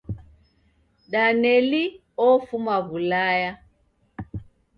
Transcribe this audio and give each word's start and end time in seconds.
Daneli 1.11 1.83
ofuma 2.29 2.75
W'ulaya 2.87 3.51